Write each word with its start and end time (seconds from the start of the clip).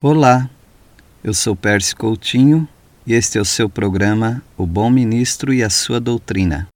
Olá, 0.00 0.48
eu 1.24 1.34
sou 1.34 1.56
Pércio 1.56 1.96
Coutinho 1.96 2.68
e 3.04 3.14
este 3.14 3.36
é 3.36 3.40
o 3.40 3.44
seu 3.44 3.68
programa 3.68 4.40
O 4.56 4.64
Bom 4.64 4.88
Ministro 4.88 5.52
e 5.52 5.60
a 5.60 5.68
Sua 5.68 5.98
Doutrina. 5.98 6.68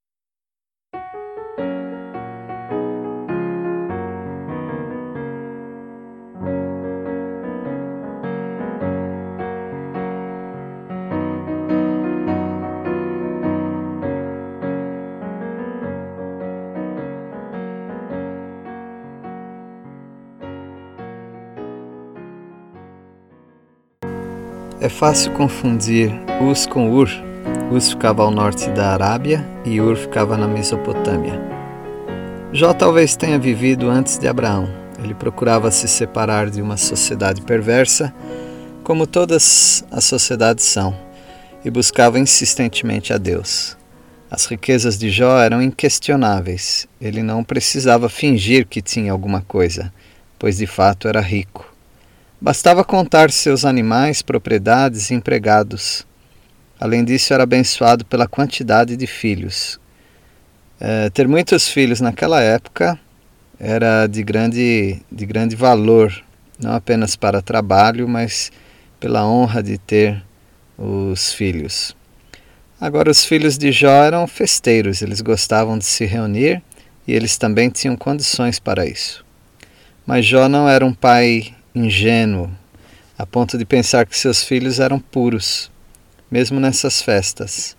É 24.83 24.89
fácil 24.89 25.31
confundir 25.35 26.11
Uz 26.41 26.67
com 26.67 26.91
Ur. 26.91 27.09
Uz 27.71 27.91
ficava 27.91 28.25
ao 28.25 28.33
norte 28.33 28.69
da 28.71 28.89
Arábia 28.89 29.47
e 29.65 29.81
Ur 29.81 29.95
ficava 29.95 30.37
na 30.37 30.49
Mesopotâmia. 30.49 31.41
Jó 32.53 32.75
talvez 32.75 33.15
tenha 33.15 33.39
vivido 33.39 33.89
antes 33.89 34.19
de 34.19 34.27
Abraão. 34.27 34.69
Ele 35.01 35.15
procurava 35.15 35.71
se 35.71 35.87
separar 35.87 36.51
de 36.51 36.61
uma 36.61 36.77
sociedade 36.77 37.43
perversa, 37.43 38.13
como 38.83 39.07
todas 39.07 39.85
as 39.89 40.03
sociedades 40.03 40.65
são, 40.65 40.93
e 41.65 41.71
buscava 41.71 42.19
insistentemente 42.19 43.13
a 43.13 43.19
Deus. 43.19 43.77
As 44.29 44.47
riquezas 44.47 44.99
de 44.99 45.11
Jó 45.11 45.39
eram 45.39 45.63
inquestionáveis. 45.63 46.89
Ele 47.01 47.23
não 47.23 47.45
precisava 47.45 48.09
fingir 48.09 48.67
que 48.67 48.83
tinha 48.83 49.13
alguma 49.13 49.43
coisa, 49.43 49.93
pois 50.41 50.57
de 50.57 50.67
fato 50.67 51.07
era 51.07 51.21
rico. 51.21 51.72
Bastava 52.43 52.83
contar 52.83 53.31
seus 53.31 53.65
animais, 53.65 54.21
propriedades 54.21 55.11
e 55.11 55.15
empregados. 55.15 56.05
Além 56.81 57.05
disso, 57.05 57.33
era 57.33 57.45
abençoado 57.45 58.05
pela 58.05 58.27
quantidade 58.27 58.97
de 58.97 59.07
filhos. 59.07 59.79
É, 60.81 61.09
ter 61.11 61.29
muitos 61.29 61.69
filhos 61.69 62.01
naquela 62.01 62.41
época 62.43 62.99
era 63.61 64.09
de 64.09 64.25
grande, 64.25 65.01
de 65.13 65.25
grande 65.25 65.55
valor, 65.55 66.13
não 66.59 66.73
apenas 66.73 67.15
para 67.15 67.41
trabalho, 67.41 68.09
mas 68.09 68.51
pela 68.99 69.25
honra 69.25 69.63
de 69.63 69.79
ter 69.79 70.21
os 70.77 71.33
filhos. 71.33 71.97
Agora, 72.81 73.09
os 73.09 73.25
filhos 73.25 73.57
de 73.57 73.71
Jó 73.71 74.03
eram 74.03 74.27
festeiros, 74.27 75.01
eles 75.01 75.21
gostavam 75.21 75.79
de 75.79 75.85
se 75.85 76.05
reunir 76.07 76.61
e 77.07 77.13
eles 77.13 77.39
também 77.39 77.71
tinham 77.71 77.97
condições 77.97 78.59
para 78.59 78.85
isso. 78.85 79.25
Mas 80.05 80.27
Jó 80.27 80.49
não 80.49 80.69
era 80.69 80.85
um 80.85 80.93
pai 80.93 81.55
ingênuo, 81.75 82.51
a 83.17 83.27
ponto 83.27 83.57
de 83.57 83.65
pensar 83.65 84.07
que 84.07 84.19
seus 84.19 84.43
filhos 84.43 84.81
eram 84.81 84.99
puros, 84.99 85.71
mesmo 86.31 86.59
nessas 86.61 87.03
festas. 87.03 87.77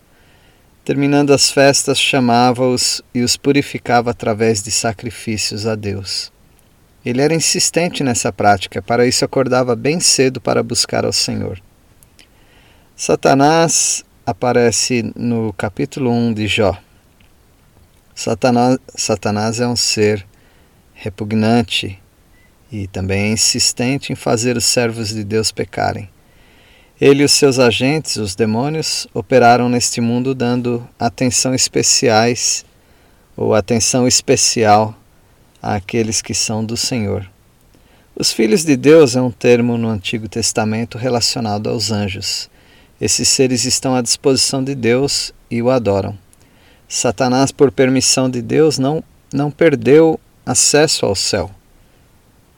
Terminando 0.86 1.32
as 1.32 1.50
festas, 1.50 2.00
chamava-os 2.00 3.02
e 3.14 3.22
os 3.22 3.38
purificava 3.38 4.12
através 4.12 4.62
de 4.62 4.70
sacrifícios 4.70 5.66
a 5.66 5.76
Deus. 5.76 6.32
Ele 7.06 7.22
era 7.22 7.34
insistente 7.34 8.04
nessa 8.04 8.34
prática, 8.34 8.82
para 8.82 9.08
isso 9.08 9.24
acordava 9.24 9.76
bem 9.76 10.00
cedo 10.00 10.42
para 10.42 10.62
buscar 10.62 11.06
ao 11.06 11.14
Senhor. 11.14 11.62
Satanás 12.96 14.04
aparece 14.26 15.12
no 15.16 15.54
capítulo 15.54 16.12
1 16.12 16.34
de 16.34 16.48
Jó. 16.48 16.78
Satanás, 18.14 18.78
Satanás 18.96 19.60
é 19.60 19.68
um 19.68 19.76
ser 19.76 20.26
repugnante, 20.94 22.03
e 22.74 22.88
também 22.88 23.26
é 23.26 23.32
insistente 23.34 24.12
em 24.12 24.16
fazer 24.16 24.58
os 24.58 24.66
servos 24.66 25.10
de 25.10 25.24
Deus 25.24 25.52
pecarem. 25.52 26.10
Ele 27.00 27.22
e 27.22 27.26
os 27.26 27.32
seus 27.32 27.60
agentes, 27.60 28.16
os 28.16 28.34
demônios, 28.34 29.08
operaram 29.14 29.70
neste 29.70 30.02
mundo 30.02 30.34
dando 30.34 30.88
atenção 30.98 31.54
especiais 31.54 32.66
ou 33.38 33.54
atenção 33.54 34.08
especial 34.08 34.96
àqueles 35.62 36.20
que 36.20 36.34
são 36.34 36.66
do 36.66 36.76
Senhor. 36.76 37.30
Os 38.16 38.32
filhos 38.32 38.66
de 38.66 38.76
Deus 38.76 39.16
é 39.16 39.22
um 39.22 39.32
termo 39.32 39.78
no 39.78 39.90
Antigo 39.90 40.28
Testamento 40.28 40.98
relacionado 40.98 41.70
aos 41.70 41.92
anjos. 41.92 42.50
Esses 43.00 43.30
seres 43.30 43.66
estão 43.66 43.96
à 43.96 44.02
disposição 44.02 44.64
de 44.64 44.74
Deus 44.74 45.32
e 45.50 45.62
o 45.62 45.70
adoram. 45.70 46.18
Satanás, 46.88 47.52
por 47.52 47.72
permissão 47.72 48.30
de 48.30 48.42
Deus, 48.42 48.80
não, 48.80 49.04
não 49.32 49.52
perdeu 49.52 50.20
acesso 50.46 51.06
ao 51.06 51.16
céu. 51.16 51.52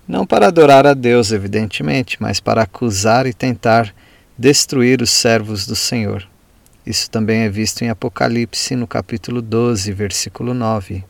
Não 0.07 0.25
para 0.25 0.47
adorar 0.47 0.85
a 0.85 0.93
Deus, 0.93 1.31
evidentemente, 1.31 2.21
mas 2.21 2.39
para 2.39 2.61
acusar 2.61 3.25
e 3.25 3.33
tentar 3.33 3.93
destruir 4.37 5.01
os 5.01 5.09
servos 5.09 5.65
do 5.65 5.75
Senhor. 5.75 6.27
Isso 6.85 7.09
também 7.09 7.41
é 7.41 7.49
visto 7.49 7.81
em 7.81 7.89
Apocalipse, 7.89 8.75
no 8.75 8.85
capítulo 8.85 9.41
12, 9.41 9.91
versículo 9.91 10.53
9. 10.53 11.03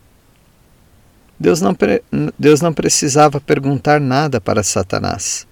Deus 1.38 1.60
não, 1.60 1.76
Deus 2.38 2.62
não 2.62 2.72
precisava 2.72 3.38
perguntar 3.38 4.00
nada 4.00 4.40
para 4.40 4.62
Satanás, 4.62 5.46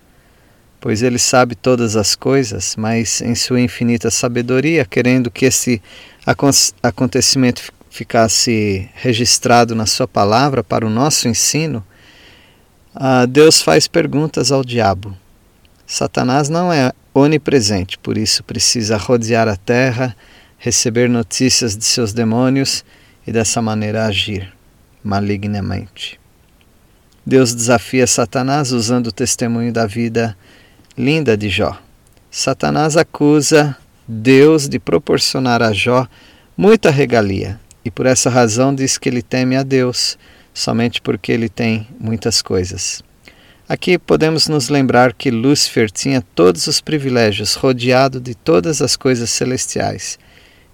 pois 0.81 1.03
ele 1.03 1.19
sabe 1.19 1.55
todas 1.55 1.95
as 1.95 2.15
coisas, 2.15 2.75
mas 2.75 3.21
em 3.21 3.35
sua 3.35 3.61
infinita 3.61 4.11
sabedoria, 4.11 4.87
querendo 4.87 5.31
que 5.31 5.45
esse 5.45 5.83
acontecimento 6.83 7.71
ficasse 7.91 8.89
registrado 8.95 9.75
na 9.75 9.85
sua 9.85 10.09
palavra 10.09 10.65
para 10.65 10.87
o 10.87 10.91
nosso 10.91 11.29
ensino, 11.29 11.85
ah, 12.95 13.27
Deus 13.27 13.61
faz 13.61 13.89
perguntas 13.89 14.53
ao 14.53 14.65
diabo. 14.65 15.17
Satanás 15.87 16.49
não 16.49 16.73
é 16.73 16.93
onipresente, 17.13 17.99
por 17.99 18.17
isso 18.17 18.43
precisa 18.45 18.97
rodear 18.97 19.49
a 19.49 19.57
terra, 19.57 20.17
receber 20.59 21.09
notícias 21.09 21.77
de 21.77 21.85
seus 21.85 22.13
demônios 22.13 22.85
e 23.27 23.33
dessa 23.33 23.61
maneira 23.61 24.07
agir 24.07 24.53
malignamente. 25.03 26.19
Deus 27.27 27.55
desafia 27.55 28.07
Satanás 28.07 28.73
usando 28.73 29.09
o 29.09 29.13
testemunho 29.13 29.73
da 29.73 29.87
vida 29.87 30.37
linda 30.97 31.37
de 31.37 31.49
Jó. 31.49 31.77
Satanás 32.31 32.97
acusa 32.97 33.77
Deus 34.07 34.69
de 34.69 34.79
proporcionar 34.79 35.63
a 35.63 35.73
Jó 35.73 36.07
muita 36.57 36.91
regalia 36.91 37.59
e 37.85 37.91
por 37.91 38.07
essa 38.07 38.31
razão 38.31 38.75
diz 38.75 38.99
que 38.99 39.09
ele 39.09 39.23
teme 39.23 39.57
a 39.57 39.63
Deus 39.63 40.19
somente 40.55 41.03
porque 41.03 41.33
ele 41.33 41.49
tem 41.49 41.89
muitas 41.99 42.41
coisas. 42.41 43.03
Aqui 43.69 43.99
podemos 43.99 44.47
nos 44.47 44.69
lembrar 44.69 45.13
que 45.13 45.31
Lúcifer 45.31 45.91
tinha 45.91 46.23
todos 46.35 46.67
os 46.67 46.81
privilégios, 46.81 47.55
rodeado 47.55 48.21
de 48.21 48.35
todas 48.35 48.81
as 48.81 48.95
coisas 48.95 49.31
celestiais, 49.31 50.19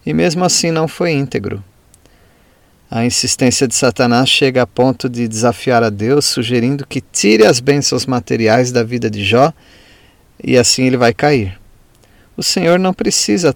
e 0.05 0.13
mesmo 0.13 0.45
assim 0.45 0.71
não 0.71 0.87
foi 0.87 1.13
íntegro. 1.13 1.65
A 2.91 3.05
insistência 3.05 3.69
de 3.69 3.75
Satanás 3.77 4.29
chega 4.29 4.63
a 4.63 4.67
ponto 4.67 5.09
de 5.09 5.29
desafiar 5.29 5.83
a 5.85 5.91
Deus, 5.91 6.25
sugerindo 6.25 6.85
que 6.85 7.01
tire 7.01 7.47
as 7.47 7.61
bênçãos 7.61 8.05
materiais 8.05 8.73
da 8.73 8.83
vida 8.83 9.09
de 9.09 9.25
Jó 9.25 9.53
e 10.43 10.59
assim 10.59 10.85
ele 10.85 10.97
vai 10.97 11.15
cair. 11.15 11.57
O 12.37 12.43
Senhor 12.43 12.79
não 12.79 12.93
precisa 12.93 13.55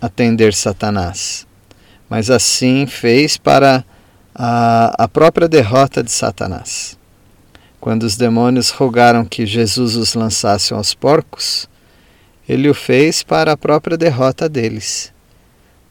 atender 0.00 0.54
Satanás, 0.54 1.46
mas 2.08 2.30
assim 2.30 2.86
fez 2.86 3.36
para 3.36 3.84
a, 4.34 5.04
a 5.04 5.08
própria 5.08 5.48
derrota 5.48 6.02
de 6.02 6.10
Satanás. 6.10 6.98
Quando 7.80 8.04
os 8.04 8.16
demônios 8.16 8.70
rogaram 8.70 9.24
que 9.24 9.44
Jesus 9.44 9.96
os 9.96 10.14
lançasse 10.14 10.72
aos 10.72 10.94
porcos, 10.94 11.68
ele 12.48 12.68
o 12.68 12.74
fez 12.74 13.22
para 13.22 13.52
a 13.52 13.56
própria 13.56 13.96
derrota 13.96 14.48
deles. 14.48 15.12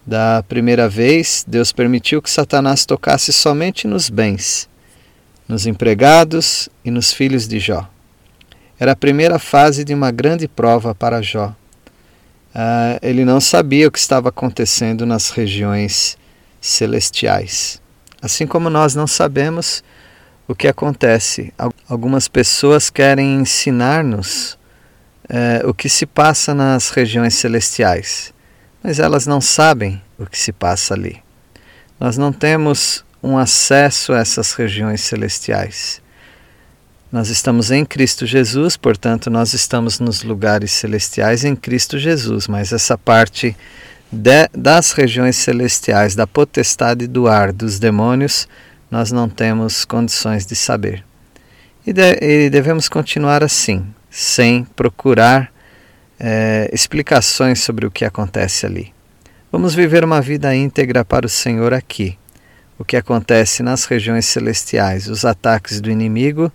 Da 0.05 0.43
primeira 0.43 0.87
vez, 0.87 1.45
Deus 1.47 1.71
permitiu 1.71 2.21
que 2.21 2.29
Satanás 2.29 2.85
tocasse 2.85 3.31
somente 3.31 3.87
nos 3.87 4.09
bens, 4.09 4.69
nos 5.47 5.65
empregados 5.65 6.69
e 6.83 6.89
nos 6.89 7.11
filhos 7.11 7.47
de 7.47 7.59
Jó. 7.59 7.87
Era 8.79 8.93
a 8.93 8.95
primeira 8.95 9.37
fase 9.37 9.83
de 9.83 9.93
uma 9.93 10.11
grande 10.11 10.47
prova 10.47 10.95
para 10.95 11.21
Jó. 11.21 11.53
Uh, 12.53 12.99
ele 13.01 13.23
não 13.23 13.39
sabia 13.39 13.87
o 13.87 13.91
que 13.91 13.99
estava 13.99 14.29
acontecendo 14.29 15.05
nas 15.05 15.29
regiões 15.29 16.17
celestiais. 16.59 17.80
Assim 18.21 18.45
como 18.45 18.69
nós 18.69 18.93
não 18.93 19.07
sabemos 19.07 19.83
o 20.47 20.55
que 20.55 20.67
acontece. 20.67 21.53
Algumas 21.87 22.27
pessoas 22.27 22.89
querem 22.89 23.39
ensinar-nos 23.39 24.57
é, 25.29 25.61
o 25.65 25.73
que 25.73 25.87
se 25.87 26.05
passa 26.05 26.53
nas 26.53 26.89
regiões 26.89 27.35
celestiais, 27.35 28.33
mas 28.83 28.99
elas 28.99 29.25
não 29.25 29.39
sabem 29.39 30.01
o 30.19 30.25
que 30.25 30.37
se 30.37 30.51
passa 30.51 30.93
ali. 30.93 31.23
Nós 31.99 32.17
não 32.17 32.33
temos 32.33 33.05
um 33.23 33.37
acesso 33.37 34.13
a 34.13 34.19
essas 34.19 34.53
regiões 34.53 35.01
celestiais. 35.01 36.01
Nós 37.11 37.29
estamos 37.29 37.71
em 37.71 37.85
Cristo 37.85 38.25
Jesus, 38.25 38.77
portanto, 38.77 39.29
nós 39.29 39.53
estamos 39.53 39.99
nos 39.99 40.23
lugares 40.23 40.71
celestiais 40.71 41.43
em 41.43 41.55
Cristo 41.55 41.97
Jesus, 41.97 42.47
mas 42.47 42.71
essa 42.71 42.97
parte 42.97 43.55
de, 44.11 44.49
das 44.53 44.91
regiões 44.91 45.37
celestiais, 45.37 46.15
da 46.15 46.27
potestade 46.27 47.07
do 47.07 47.27
ar, 47.27 47.53
dos 47.53 47.79
demônios, 47.79 48.47
nós 48.89 49.11
não 49.11 49.29
temos 49.29 49.85
condições 49.85 50.45
de 50.45 50.55
saber. 50.55 51.03
E, 51.87 51.93
de, 51.93 52.17
e 52.21 52.49
devemos 52.49 52.89
continuar 52.89 53.43
assim, 53.43 53.85
sem 54.09 54.65
procurar 54.75 55.51
é, 56.19 56.69
explicações 56.73 57.61
sobre 57.61 57.85
o 57.85 57.91
que 57.91 58.03
acontece 58.03 58.65
ali. 58.65 58.93
Vamos 59.51 59.73
viver 59.73 60.03
uma 60.03 60.21
vida 60.21 60.53
íntegra 60.53 61.03
para 61.03 61.25
o 61.25 61.29
Senhor 61.29 61.73
aqui. 61.73 62.17
O 62.77 62.83
que 62.83 62.97
acontece 62.97 63.63
nas 63.63 63.85
regiões 63.85 64.25
celestiais, 64.25 65.07
os 65.07 65.23
ataques 65.23 65.79
do 65.79 65.89
inimigo, 65.89 66.51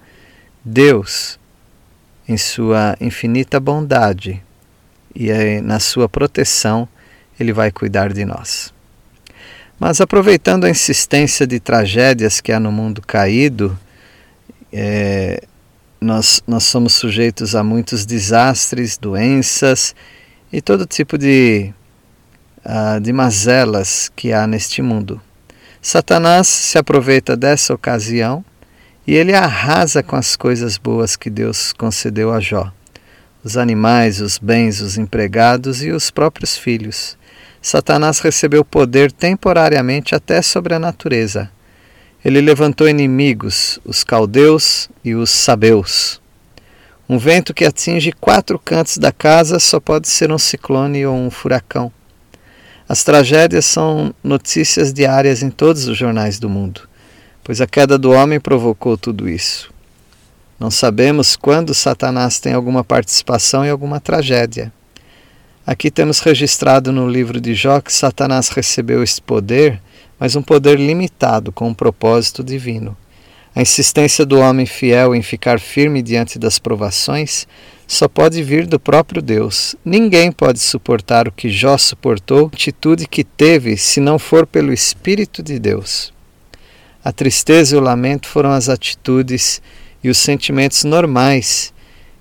Deus, 0.65 1.39
em 2.29 2.37
sua 2.37 2.97
infinita 3.01 3.61
bondade 3.61 4.43
e 5.15 5.61
na 5.61 5.79
sua 5.79 6.09
proteção, 6.09 6.89
Ele 7.39 7.53
vai 7.53 7.71
cuidar 7.71 8.13
de 8.13 8.25
nós. 8.25 8.73
Mas 9.79 10.01
aproveitando 10.01 10.65
a 10.65 10.71
insistência 10.71 11.47
de 11.47 11.61
tragédias 11.61 12.41
que 12.41 12.53
há 12.53 12.59
no 12.59 12.73
mundo 12.73 13.03
caído, 13.03 13.79
é, 14.73 15.43
nós, 16.01 16.43
nós 16.47 16.65
somos 16.65 16.95
sujeitos 16.95 17.55
a 17.55 17.63
muitos 17.63 18.07
desastres, 18.07 18.97
doenças 18.97 19.95
e 20.53 20.61
todo 20.63 20.87
tipo 20.87 21.19
de 21.19 21.73
uh, 22.67 23.01
de 23.01 23.13
mazelas 23.13 24.11
que 24.15 24.33
há 24.33 24.47
neste 24.47 24.83
mundo. 24.83 25.21
Satanás 25.81 26.49
se 26.49 26.77
aproveita 26.77 27.37
dessa 27.37 27.73
ocasião 27.73 28.45
e 29.07 29.15
ele 29.15 29.35
arrasa 29.35 30.03
com 30.03 30.17
as 30.17 30.35
coisas 30.35 30.77
boas 30.77 31.15
que 31.15 31.31
Deus 31.31 31.73
concedeu 31.73 32.33
a 32.33 32.41
Jó: 32.41 32.73
os 33.45 33.57
animais, 33.57 34.21
os 34.21 34.37
bens, 34.37 34.81
os 34.81 34.99
empregados 34.99 35.83
e 35.83 35.91
os 35.91 36.11
próprios 36.11 36.57
filhos. 36.57 37.17
Satanás 37.67 38.21
recebeu 38.21 38.65
poder 38.65 39.11
temporariamente 39.11 40.15
até 40.15 40.41
sobre 40.41 40.73
a 40.73 40.79
natureza. 40.79 41.51
Ele 42.25 42.41
levantou 42.41 42.89
inimigos, 42.89 43.81
os 43.85 44.05
caldeus 44.05 44.89
e 45.05 45.17
os 45.17 45.31
sabeus. 45.31 46.21
Um 47.09 47.19
vento 47.19 47.53
que 47.53 47.65
atinge 47.65 48.13
quatro 48.13 48.57
cantos 48.57 48.99
da 48.99 49.11
casa 49.11 49.59
só 49.59 49.81
pode 49.81 50.07
ser 50.07 50.31
um 50.31 50.39
ciclone 50.39 51.05
ou 51.05 51.17
um 51.17 51.29
furacão. 51.29 51.91
As 52.89 53.03
tragédias 53.03 53.67
são 53.67 54.15
notícias 54.23 54.93
diárias 54.93 55.43
em 55.43 55.51
todos 55.51 55.89
os 55.89 55.99
jornais 55.99 56.39
do 56.39 56.49
mundo, 56.49 56.83
pois 57.43 57.61
a 57.61 57.67
queda 57.67 57.99
do 57.99 58.13
homem 58.13 58.39
provocou 58.39 58.97
tudo 58.97 59.29
isso. 59.29 59.75
Não 60.57 60.71
sabemos 60.71 61.35
quando 61.35 61.75
Satanás 61.75 62.39
tem 62.39 62.53
alguma 62.53 62.85
participação 62.85 63.65
em 63.65 63.71
alguma 63.71 63.99
tragédia. 63.99 64.73
Aqui 65.67 65.91
temos 65.91 66.21
registrado 66.21 66.93
no 66.93 67.09
livro 67.09 67.41
de 67.41 67.53
Jó 67.53 67.81
que 67.81 67.93
Satanás 67.93 68.51
recebeu 68.51 69.03
esse 69.03 69.21
poder, 69.21 69.83
mas 70.17 70.37
um 70.37 70.43
poder 70.43 70.79
limitado 70.79 71.51
com 71.51 71.67
um 71.67 71.75
propósito 71.75 72.45
divino. 72.45 72.97
A 73.53 73.63
insistência 73.63 74.25
do 74.25 74.39
homem 74.39 74.65
fiel 74.65 75.13
em 75.13 75.23
ficar 75.23 75.59
firme 75.59 76.03
diante 76.03 76.39
das 76.39 76.61
provações 76.61 77.49
só 77.85 78.07
pode 78.07 78.45
vir 78.45 78.65
do 78.65 78.79
próprio 78.79 79.21
Deus. 79.21 79.75
Ninguém 79.85 80.31
pode 80.31 80.61
suportar 80.61 81.27
o 81.27 81.33
que 81.33 81.51
Jó 81.51 81.77
suportou, 81.77 82.47
atitude 82.47 83.09
que 83.09 83.25
teve, 83.25 83.77
se 83.77 83.99
não 83.99 84.21
for 84.21 84.47
pelo 84.47 84.73
Espírito 84.73 85.43
de 85.43 85.59
Deus. 85.59 86.13
A 87.03 87.11
tristeza 87.11 87.75
e 87.75 87.79
o 87.79 87.83
lamento 87.83 88.29
foram 88.29 88.53
as 88.53 88.69
atitudes 88.69 89.61
e 90.03 90.09
os 90.09 90.19
sentimentos 90.19 90.85
normais 90.85 91.75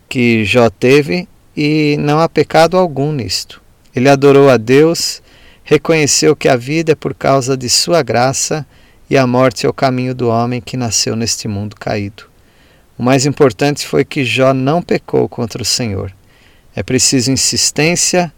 que 0.09 0.43
Jó 0.45 0.67
teve 0.67 1.27
e 1.55 1.95
não 1.99 2.19
há 2.19 2.27
pecado 2.27 2.77
algum 2.77 3.11
nisto. 3.11 3.61
Ele 3.95 4.09
adorou 4.09 4.49
a 4.49 4.57
Deus, 4.57 5.21
reconheceu 5.63 6.35
que 6.35 6.49
a 6.49 6.55
vida 6.55 6.91
é 6.91 6.95
por 6.95 7.13
causa 7.13 7.55
de 7.55 7.69
sua 7.69 8.03
graça 8.03 8.65
e 9.09 9.17
a 9.17 9.25
morte 9.25 9.65
é 9.65 9.69
o 9.69 9.73
caminho 9.73 10.13
do 10.13 10.29
homem 10.29 10.59
que 10.59 10.75
nasceu 10.75 11.15
neste 11.15 11.47
mundo 11.47 11.75
caído. 11.75 12.23
O 12.97 13.03
mais 13.03 13.25
importante 13.25 13.85
foi 13.85 14.03
que 14.05 14.23
Jó 14.23 14.53
não 14.53 14.81
pecou 14.81 15.27
contra 15.27 15.61
o 15.61 15.65
Senhor. 15.65 16.13
É 16.75 16.83
preciso 16.83 17.31
insistência, 17.31 18.33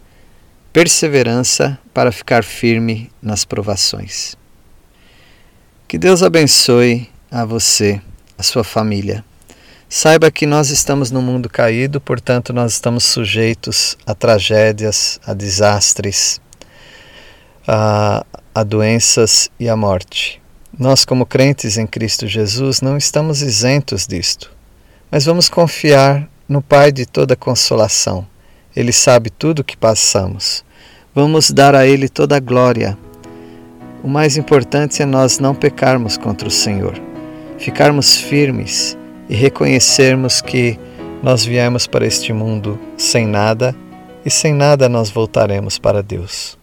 perseverança 0.72 1.78
para 1.92 2.12
ficar 2.12 2.44
firme 2.44 3.10
nas 3.22 3.44
provações. 3.44 4.36
Que 5.86 5.96
Deus 5.96 6.22
abençoe 6.22 7.08
a 7.30 7.44
você, 7.44 8.00
a 8.36 8.42
sua 8.42 8.62
família. 8.62 9.24
Saiba 9.90 10.30
que 10.30 10.44
nós 10.44 10.68
estamos 10.68 11.10
no 11.10 11.22
mundo 11.22 11.48
caído, 11.48 11.98
portanto, 11.98 12.52
nós 12.52 12.74
estamos 12.74 13.04
sujeitos 13.04 13.96
a 14.04 14.14
tragédias, 14.14 15.18
a 15.26 15.32
desastres, 15.32 16.42
a, 17.66 18.22
a 18.54 18.62
doenças 18.64 19.50
e 19.58 19.66
à 19.66 19.74
morte. 19.74 20.42
Nós, 20.78 21.06
como 21.06 21.24
crentes 21.24 21.78
em 21.78 21.86
Cristo 21.86 22.26
Jesus, 22.26 22.82
não 22.82 22.98
estamos 22.98 23.40
isentos 23.40 24.06
disto, 24.06 24.54
mas 25.10 25.24
vamos 25.24 25.48
confiar 25.48 26.28
no 26.46 26.60
Pai 26.60 26.92
de 26.92 27.06
toda 27.06 27.34
consolação. 27.34 28.26
Ele 28.76 28.92
sabe 28.92 29.30
tudo 29.30 29.60
o 29.60 29.64
que 29.64 29.74
passamos. 29.76 30.66
Vamos 31.14 31.50
dar 31.50 31.74
a 31.74 31.86
Ele 31.86 32.10
toda 32.10 32.36
a 32.36 32.40
glória. 32.40 32.96
O 34.04 34.08
mais 34.08 34.36
importante 34.36 35.02
é 35.02 35.06
nós 35.06 35.38
não 35.38 35.54
pecarmos 35.54 36.18
contra 36.18 36.46
o 36.46 36.50
Senhor, 36.50 37.00
ficarmos 37.56 38.18
firmes 38.18 38.97
e 39.28 39.34
reconhecermos 39.34 40.40
que 40.40 40.78
nós 41.22 41.44
viemos 41.44 41.86
para 41.86 42.06
este 42.06 42.32
mundo 42.32 42.78
sem 42.96 43.26
nada 43.26 43.74
e 44.24 44.30
sem 44.30 44.54
nada 44.54 44.88
nós 44.88 45.10
voltaremos 45.10 45.78
para 45.78 46.02
Deus. 46.02 46.58